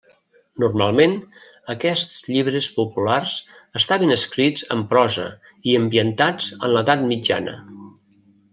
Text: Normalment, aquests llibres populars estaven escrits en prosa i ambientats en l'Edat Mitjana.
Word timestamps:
Normalment, 0.61 1.11
aquests 1.73 2.15
llibres 2.31 2.69
populars 2.79 3.35
estaven 3.81 4.15
escrits 4.17 4.65
en 4.77 4.83
prosa 4.95 5.27
i 5.71 5.77
ambientats 5.83 6.49
en 6.59 6.67
l'Edat 6.75 7.09
Mitjana. 7.13 7.59